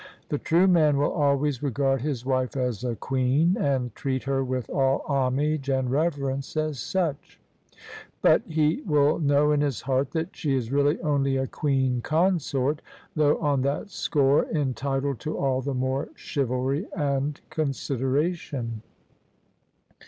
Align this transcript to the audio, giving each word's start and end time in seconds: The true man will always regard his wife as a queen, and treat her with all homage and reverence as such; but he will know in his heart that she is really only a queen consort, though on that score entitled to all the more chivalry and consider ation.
The 0.29 0.39
true 0.39 0.65
man 0.65 0.97
will 0.97 1.11
always 1.11 1.61
regard 1.61 2.01
his 2.01 2.25
wife 2.25 2.57
as 2.57 2.83
a 2.83 2.95
queen, 2.95 3.55
and 3.55 3.93
treat 3.93 4.23
her 4.23 4.43
with 4.43 4.67
all 4.71 5.03
homage 5.05 5.69
and 5.69 5.91
reverence 5.91 6.57
as 6.57 6.79
such; 6.79 7.39
but 8.19 8.41
he 8.47 8.81
will 8.87 9.19
know 9.19 9.51
in 9.51 9.61
his 9.61 9.81
heart 9.81 10.09
that 10.13 10.35
she 10.35 10.55
is 10.55 10.71
really 10.71 10.99
only 11.01 11.37
a 11.37 11.45
queen 11.45 12.01
consort, 12.01 12.81
though 13.15 13.37
on 13.41 13.61
that 13.61 13.91
score 13.91 14.45
entitled 14.47 15.19
to 15.19 15.37
all 15.37 15.61
the 15.61 15.75
more 15.75 16.09
chivalry 16.15 16.87
and 16.97 17.41
consider 17.51 18.17
ation. 18.17 18.81